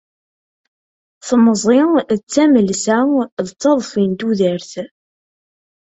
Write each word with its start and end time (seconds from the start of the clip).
Temẓi 1.27 1.79
d 2.17 2.21
tamelsa, 2.31 2.97
d 3.47 3.49
taḍfi 3.61 4.05
d 4.09 4.15
tudert. 4.19 4.71